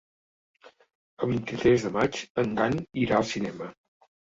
[1.25, 3.73] El vint-i-tres de maig en Dan irà al cinema.